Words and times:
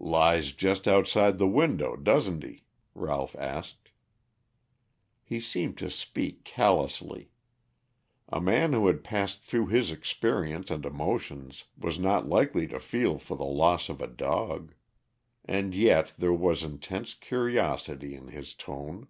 "Lies 0.00 0.52
just 0.52 0.88
outside 0.88 1.36
the 1.36 1.46
window, 1.46 1.96
doesn't 1.96 2.42
he?" 2.42 2.64
Ralph 2.94 3.36
asked. 3.38 3.90
He 5.22 5.38
seemed 5.38 5.76
to 5.76 5.90
speak 5.90 6.44
callously. 6.44 7.28
A 8.30 8.40
man 8.40 8.72
who 8.72 8.86
had 8.86 9.04
passed 9.04 9.42
through 9.42 9.66
his 9.66 9.92
experiences 9.92 10.70
and 10.70 10.86
emotions 10.86 11.64
was 11.76 11.98
not 11.98 12.26
likely 12.26 12.66
to 12.68 12.80
feel 12.80 13.18
for 13.18 13.36
the 13.36 13.44
loss 13.44 13.90
of 13.90 14.00
a 14.00 14.06
dog. 14.06 14.72
And 15.44 15.74
yet 15.74 16.14
there 16.16 16.32
was 16.32 16.62
intense 16.64 17.12
curiosity 17.12 18.14
in 18.14 18.28
his 18.28 18.54
tone. 18.54 19.08